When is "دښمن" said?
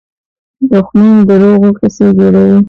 0.71-1.11